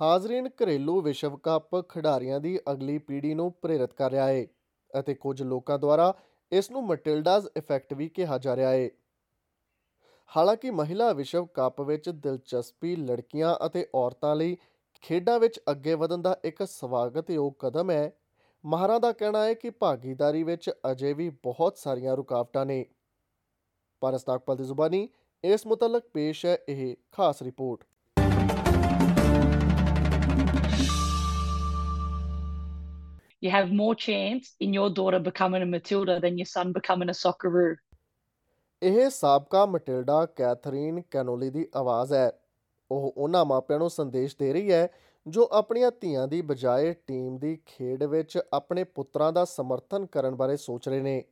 [0.00, 4.46] ਹਾਜ਼ਰੀਨ ਘਰੇਲੂ ਵਿਸ਼ਵ ਕੱਪ ਖਿਡਾਰੀਆਂ ਦੀ ਅਗਲੀ ਪੀੜ੍ਹੀ ਨੂੰ ਪ੍ਰੇਰਿਤ ਕਰ ਰਿਹਾ ਹੈ
[5.00, 6.12] ਅਤੇ ਕੁਝ ਲੋਕਾਂ ਦੁਆਰਾ
[6.52, 8.88] ਇਸ ਨੂੰ ਮਟਿਲਡਾਜ਼ ਇਫੈਕਟ ਵੀ ਕਿਹਾ ਜਾ ਰਿਹਾ ਹੈ
[10.36, 14.56] ਹਾਲਾਂਕਿ ਮਹਿਲਾ ਵਿਸ਼ਵ ਕੱਪ ਵਿੱਚ ਦਿਲਚਸਪੀ ਲੜਕੀਆਂ ਅਤੇ ਔਰਤਾਂ ਲਈ
[15.02, 18.12] ਖੇਡਾਂ ਵਿੱਚ ਅੱਗੇ ਵਧਣ ਦਾ ਇੱਕ ਸਵਾਗਤਯੋਗ ਕਦਮ ਹੈ,
[18.64, 22.84] ਮਾਹਰਾਂ ਦਾ ਕਹਿਣਾ ਹੈ ਕਿ ਭਾਗੀਦਾਰੀ ਵਿੱਚ ਅਜੇ ਵੀ ਬਹੁਤ ਸਾਰੀਆਂ ਰੁਕਾਵਟਾਂ ਨੇ।
[24.00, 25.08] ਪਰ ਅਸਤਾਕਪਲ ਦੀ ਜ਼ੁਬਾਨੀ
[25.44, 27.84] ਇਸ ਮੁਤਲਕ ਪੇਸ਼ ਹੈ ਇਹ ਖਾਸ report.
[33.42, 37.14] You have more chance in your daughter becoming a Matilda than your son becoming a
[37.14, 37.76] Socceroo.
[38.82, 42.30] ਇਹ ਸਾਬਕਾ ਮਟਿਲਡਾ ਕੈਥਰੀਨ ਕੈਨੋਲੀ ਦੀ ਆਵਾਜ਼ ਹੈ
[42.90, 44.88] ਉਹ ਉਹਨਾਂ ਮਾਪਿਆਂ ਨੂੰ ਸੰਦੇਸ਼ ਦੇ ਰਹੀ ਹੈ,
[45.26, 50.56] ਜੋ ਆਪਣੀਆਂ ਧੀਆਂ ਦੀ ਬਜਾਏ ਟੀਮ ਦੀ ਖੇਡ ਵਿੱਚ ਆਪਣੇ ਪੁੱਤਰਾਂ ਦਾ ਸਮਰਥਨ ਕਰਨ ਬਾਰੇ
[50.56, 51.24] ਸੋਚ ਰਹੇ ਨੇ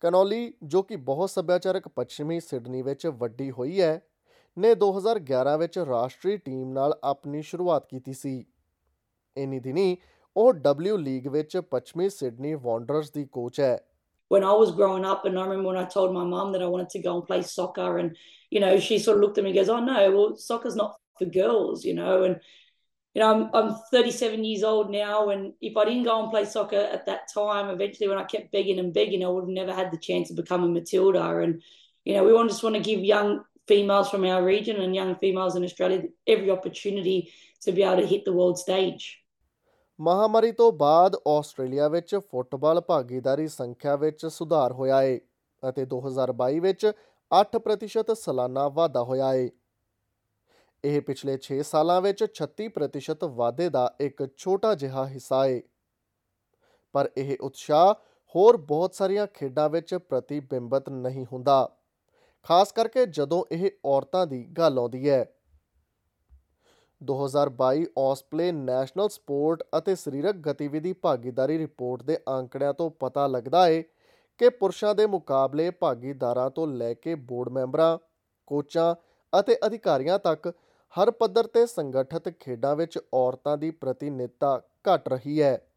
[0.00, 4.00] ਕੈਨੋਲੀ ਜੋ ਕਿ ਬਹੁਤ ਸੱਭਿਆਚਾਰਕ ਪੱਛਮੀ ਸਿਡਨੀ ਵਿੱਚ ਵੱਡੀ ਹੋਈ ਹੈ
[4.57, 8.43] ਨੇ 2011 ਵਿੱਚ ਰਾਸ਼ਟਰੀ ਟੀਮ ਨਾਲ ਆਪਣੀ ਸ਼ੁਰੂਆਤ ਕੀਤੀ ਸੀ
[9.37, 9.97] ਇਨੀ ਦਿਨੀ
[10.37, 13.77] ਉਹ ਡਬਲਯੂ ਲੀਗ ਵਿੱਚ ਪੱਛਮੀ ਸਿਡਨੀ ਵਾਂਡਰਰਸ ਦੀ ਕੋਚ ਹੈ
[14.33, 16.67] when I was growing up, and I remember when I told my mum that I
[16.75, 18.15] wanted to go and play soccer, and
[18.49, 20.95] you know, she sort of looked at me and goes, "Oh no, well, soccer's not
[21.19, 22.39] for girls," you know, and
[23.15, 26.45] you know, I'm I'm 37 years old now, and if I didn't go and play
[26.45, 29.73] soccer at that time, eventually when I kept begging and begging, I would have never
[29.81, 31.61] had the chance to become a Matilda, and
[32.05, 35.14] you know, we want just want to give young females from our region and young
[35.14, 39.06] females in Australia, every opportunity to be able to hit the world stage.
[40.00, 45.18] ਮਹਾਮਾਰੀ ਤੋਂ ਬਾਅਦ Australia ਵਿੱਚ football ਭਾਗੀਦਾਰੀ ਸੰਖਿਆ ਵਿੱਚ ਸੁਧਾਰ ਹੋਇਆ ਹੈ
[45.68, 46.92] ਅਤੇ 2022 ਵਿੱਚ
[47.30, 49.48] 8% ਸਾਲਾਨਾ ਵਾਧਾ ਹੋਇਆ ਹੈ
[50.84, 55.60] ਇਹ ਪਿਛਲੇ 6 ਸਾਲਾਂ ਵਿੱਚ 36% ਵਾਧੇ ਦਾ ਇੱਕ ਛੋਟਾ ਜਿਹਾ ਹਿੱਸਾ ਹੈ
[56.92, 57.92] ਪਰ ਇਹ ਉਤਸ਼ਾਹ
[58.34, 61.58] ਹੋਰ ਬਹੁਤ ਸਾਰੀਆਂ ਖੇਡਾਂ ਵਿੱਚ ਪ੍ਰਤੀਬਿੰਬਤ ਨਹੀਂ ਹੁੰਦਾ।
[62.46, 65.24] ਖਾਸ ਕਰਕੇ ਜਦੋਂ ਇਹ ਔਰਤਾਂ ਦੀ ਗੱਲ ਆਉਂਦੀ ਹੈ।
[67.00, 73.82] 2022 ਆਸਪਲੇ ਨੈਸ਼ਨਲ ਸਪੋਰਟ ਅਤੇ ਸਰੀਰਕ ਗਤੀਵਿਧੀ ਭਾਗੀਦਾਰੀ ਰਿਪੋਰਟ ਦੇ ਅੰਕੜਿਆਂ ਤੋਂ ਪਤਾ ਲੱਗਦਾ ਹੈ
[74.38, 77.98] ਕਿ ਪੁਰਸ਼ਾਂ ਦੇ ਮੁਕਾਬਲੇ ਭਾਗੀਦਾਰਾਂ ਤੋਂ ਲੈ ਕੇ ਬੋਰਡ ਮੈਂਬਰਾਂ,
[78.46, 78.94] ਕੋਚਾਂ
[79.40, 80.52] ਅਤੇ ਅਧਿਕਾਰੀਆਂ ਤੱਕ
[80.94, 85.67] ਹਰ ਪੱਧਰ ਤੇ ਸੰਗਠਿਤ ਖੇਡਾਂ ਵਿੱਚ ਔਰਤਾਂ ਦੀ ਪ੍ਰਤੀਨਿਧਤਾ ਘਟ ਰਹੀ ਹੈ।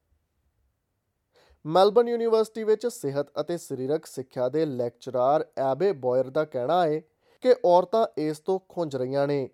[1.66, 7.00] ਮੈਲਬਨ ਯੂਨੀਵਰਸਿਟੀ ਵਿੱਚ ਸਿਹਤ ਅਤੇ ਸਰੀਰਕ ਸਿੱਖਿਆ ਦੇ ਲੈਕਚਰਰ ਐਬੇ ਬੋਇਰ ਦਾ ਕਹਿਣਾ ਹੈ
[7.42, 9.48] ਕਿ ਔਰਤਾਂ ਇਸ ਤੋਂ ਖੁੰਝ ਰਹੀਆਂ ਨੇ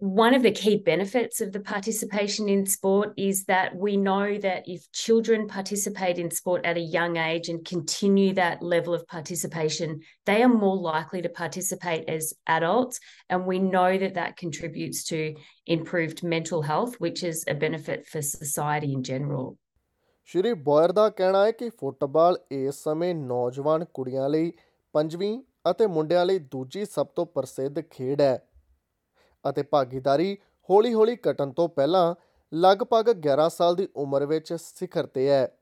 [0.00, 4.68] one of the key benefits of the participation in sport is that we know that
[4.74, 9.98] if children participate in sport at a young age and continue that level of participation,
[10.24, 13.00] they are more likely to participate as adults.
[13.28, 15.34] And we know that that contributes to
[15.66, 19.58] improved mental health, which is a benefit for society in general.
[20.30, 24.52] ਸ਼੍ਰੀ ਬੋਇਰ ਦਾ ਕਹਿਣਾ ਹੈ ਕਿ football ਇਸ ਸਮੇਂ ਨੌਜਵਾਨ ਕੁੜੀਆਂ ਲਈ
[24.92, 28.48] ਪੰਜਵੀਂ ਅਤੇ ਮੁੰਡਿਆਂ ਲਈ ਦੂਜੀ ਸਭ ਤੋਂ ਪ੍ਰਸਿੱਧ ਖੇਡ ਹੈ
[29.48, 30.38] ਅਤੇ ਭਾਗੀਦਾਰੀ
[30.70, 32.14] ਹੌਲੀ-ਹੌਲੀ ਘਟਣ ਤੋਂ ਪਹਿਲਾਂ
[32.54, 35.58] ਲਗਭਗ 11 ਸਾਲ ਦੀ ਉਮਰ ਵਿੱਚ ਸਿਖਰ ਤੇ ਹੈ।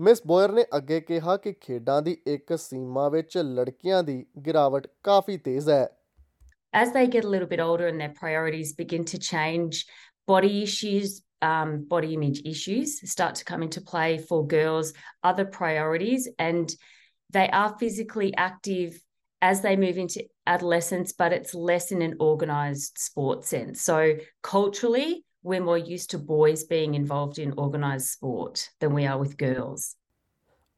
[0.00, 5.36] ਮਿਸ ਬੋਇਰ ਨੇ ਅੱਗੇ ਕਿਹਾ ਕਿ ਖੇਡਾਂ ਦੀ ਇੱਕ ਸੀਮਾ ਵਿੱਚ ਲੜਕੀਆਂ ਦੀ ਗਿਰਾਵਟ ਕਾਫੀ
[5.36, 5.88] ਤੇਜ਼ ਹੈ।
[6.82, 9.70] As they get a little bit older and their priorities begin to change,
[10.30, 14.92] body issues, um, body image issues start to come into play for girls,
[15.22, 16.74] other priorities, and
[17.30, 19.00] they are physically active
[19.42, 23.80] as they move into adolescence, but it's less in an organized sport sense.
[23.80, 29.18] So culturally, we're more used to boys being involved in organized sport than we are
[29.18, 29.96] with girls.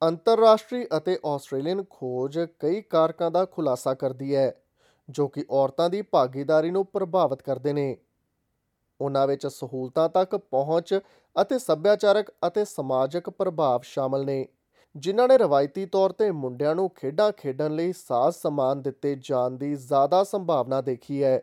[0.02, 4.52] ਅੰਤਰਰਾਸ਼ਟਰੀ ਅਤੇ Australian ਖੋਜ ਕਈ ਕਾਰਕਾਂ ਦਾ ਖੁਲਾਸਾ ਕਰਦੀ ਹੈ
[5.10, 7.96] ਜੋ ਕਿ ਔਰਤਾਂ ਦੀ ਭਾਗੀਦਾਰੀ ਨੂੰ ਪ੍ਰਭਾਵਿਤ ਕਰਦੇ ਨੇ
[9.00, 10.98] ਉਹਨਾਂ ਵਿੱਚ ਸਹੂਲਤਾਂ ਤੱਕ ਪਹੁੰਚ
[11.36, 14.46] ਅਤੇ ਸੱਭਿਆਚਾਰਕ ਅਤੇ ਸਮਾਜਿਕ ਪ੍ਰਭਾਵ ਸ਼ਾਮਲ ਨੇ,
[14.94, 19.74] ਜਿਨ੍ਹਾਂ ਨੇ ਰਵਾਇਤੀ ਤੌਰ ਤੇ ਮੁੰਡਿਆਂ ਨੂੰ ਖੇਡਾਂ ਖੇਡਣ ਲਈ ਸਾਜ਼ ਸਮਾਨ ਦਿੱਤੇ ਜਾਣ ਦੀ
[19.76, 21.40] ਜ਼ਿਆਦਾ ਸੰਭਾਵਨਾ ਦੇਖੀ ਹੈ।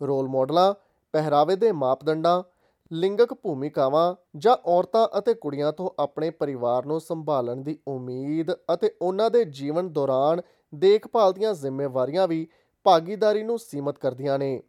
[0.00, 0.72] ਰੋਲ ਮਾਡਲਾਂ,
[1.14, 2.42] ਪਹਿਰਾਵੇ ਦੇ ਮਾਪਦੰਡਾਂ,
[2.90, 9.30] ਲਿੰਗਕ ਭੂਮਿਕਾਵਾਂ ਜਾਂ ਔਰਤਾਂ ਅਤੇ ਕੁੜੀਆਂ ਤੋਂ ਆਪਣੇ ਪਰਿਵਾਰ ਨੂੰ ਸੰਭਾਲਣ ਦੀ ਉਮੀਦ ਅਤੇ ਉਹਨਾਂ
[9.30, 10.40] ਦੇ ਜੀਵਨ ਦੌਰਾਨ
[10.72, 12.46] ਦੇਖਭਾਲ ਦੀਆਂ ਜ਼ਿੰਮੇਵਾਰੀਆਂ ਵੀ
[12.86, 14.62] ਭਾਗੀਦਾਰੀ ਨੂੰ ਸੀਮਤ ਕਰਦੀਆਂ ਨੇ।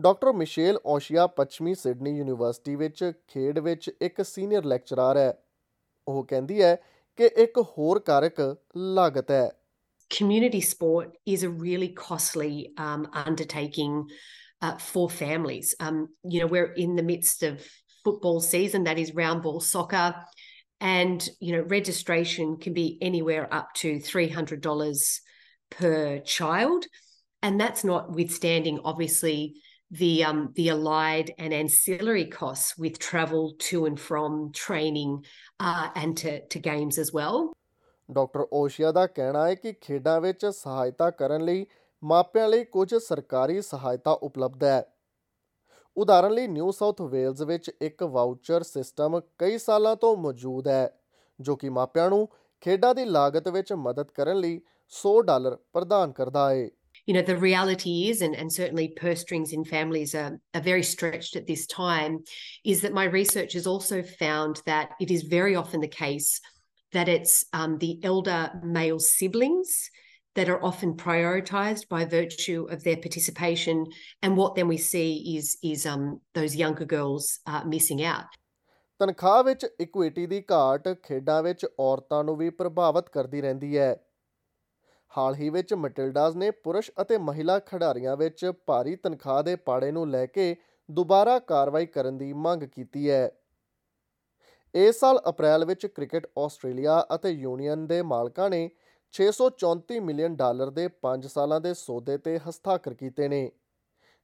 [0.00, 5.32] ਡਾਕਟਰ ਮਿਸ਼ੇਲ ਓਸ਼ੀਆ ਪੱਛਮੀ ਸਿਡਨੀ ਯੂਨੀਵਰਸਿਟੀ ਵਿੱਚ ਖੇਡ ਵਿੱਚ ਇੱਕ ਸੀਨੀਅਰ ਲੈਕਚਰਰ ਹੈ
[6.08, 6.74] ਉਹ ਕਹਿੰਦੀ ਹੈ
[7.16, 8.40] ਕਿ ਇੱਕ ਹੋਰ ਕਾਰਕ
[8.76, 9.48] ਲਾਗਤ ਹੈ
[10.10, 12.54] community sport is a really costly
[12.84, 13.92] um, undertaking
[14.62, 15.68] uh, for families.
[15.88, 16.00] Um,
[16.32, 17.68] you know, we're in the midst of
[18.04, 20.08] football season, that is round ball soccer,
[20.80, 25.06] and you know, registration can be anywhere up to three hundred dollars
[25.70, 26.90] per child,
[27.42, 29.40] and that's notwithstanding, obviously,
[29.90, 35.24] the um, the allied and ancillary costs with travel to and from training
[35.60, 37.52] uh, and to, to games as well.
[38.08, 41.66] Doctor O'Shea ਦਾ ਕਹਿਣਾ ਹੈ ਕਿ ਖੇਡਾਂ ਵਿੱਚ ਸਹਾਇਤਾ ਕਰਨ ਲਈ
[42.02, 44.82] ਮਾਪਿਆਂ ਲਈ ਕੁਝ ਸਰਕਾਰੀ ਸਹਾਇਤਾ ਉਪਲਬਧ ਹੈ
[45.96, 50.88] ਉਦਾਹਰਨ ਲਈ ਨਿਊ ਸਾਊਥ ਵੇਲਜ਼ ਵਿੱਚ ਇੱਕ ਵਾਊਚਰ ਸਿਸਟਮ ਕਈ ਸਾਲਾਂ ਤੋਂ ਮੌਜੂਦ ਹੈ
[51.38, 52.28] ਜੋ ਕਿ ਮਾਪਿਆਂ ਨੂੰ
[52.62, 54.60] ਖੇਡਾਂ ਦੀ ਲਾਗਤ ਵਿੱਚ ਮਦਦ ਕਰਨ ਲਈ
[54.92, 56.68] 100 ਡਾਲਰ ਪ੍ਰਦਾਨ ਕਰਦਾ ਹੈ
[57.05, 60.83] you know the reality is and, and certainly purse strings in families are, are very
[60.83, 62.23] stretched at this time
[62.63, 66.41] is that my research has also found that it is very often the case
[66.93, 69.89] that it's um, the elder male siblings
[70.35, 73.85] that are often prioritized by virtue of their participation
[74.21, 78.25] and what then we see is is um, those younger girls uh, missing out
[78.99, 83.95] ਤਨਖਾਹ ਵਿੱਚ equity ਦੀ ਘਾਟ ਖੇਡਾਂ ਵਿੱਚ ਔਰਤਾਂ ਨੂੰ ਵੀ ਪ੍ਰਭਾਵਿਤ ਕਰਦੀ ਰਹਿੰਦੀ ਹੈ
[85.18, 90.10] ਹਾਲ ਹੀ ਵਿੱਚ ਮਟਿਲਡਾਜ਼ ਨੇ ਪੁਰਸ਼ ਅਤੇ ਮਹਿਲਾ ਖਿਡਾਰੀਆਂ ਵਿੱਚ ਭਾਰੀ ਤਨਖਾਹ ਦੇ ਪਾੜੇ ਨੂੰ
[90.10, 90.56] ਲੈ ਕੇ
[90.90, 93.30] ਦੁਬਾਰਾ ਕਾਰਵਾਈ ਕਰਨ ਦੀ ਮੰਗ ਕੀਤੀ ਹੈ।
[94.74, 98.70] ਇਸ ਸਾਲ ਅਪ੍ਰੈਲ ਵਿੱਚ ਕ੍ਰਿਕਟ ਆਸਟ੍ਰੇਲੀਆ ਅਤੇ ਯੂਨੀਅਨ ਦੇ ਮਾਲਕਾਂ ਨੇ
[99.14, 103.50] 634 ਮਿਲੀਅਨ ਡਾਲਰ ਦੇ 5 ਸਾਲਾਂ ਦੇ ਸੌਦੇ ਤੇ ਹਸਤਾਖਰ ਕੀਤੇ ਨੇ।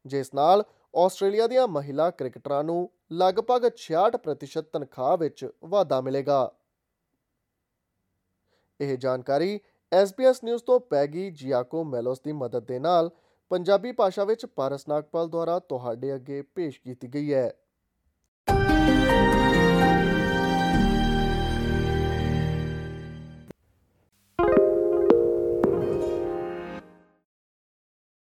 [0.07, 0.65] ਜਿਸ ਨਾਲ
[0.97, 6.53] ਆਸਟ੍ਰੇਲੀਆ ਦੀਆਂ ਮਹਿਲਾ ਕ੍ਰਿਕਟਰਾਂ ਨੂੰ ਲਗਭਗ 66% ਤਨਖਾਹ ਵਿੱਚ ਵਾਧਾ ਮਿਲੇਗਾ।
[8.81, 9.61] ਇਹ ਜਾਣਕਾਰੀ
[9.93, 13.11] SBS ਨਿਊਜ਼ ਤੋਂ ਪੈਗੀ ਜੀਆਕੋ ਮੈਲੋਸ ਦੀ ਮਦਦ ਦੇ ਨਾਲ
[13.51, 17.53] ਪੰਜਾਬੀ ਭਾਸ਼ਾ ਵਿੱਚ ਪਾਰਸ ਨਾਗਪਾਲ ਦੁਆਰਾ ਤੁਹਾਡੇ ਅੱਗੇ ਪੇਸ਼ ਕੀਤੀ ਗਈ ਹੈ।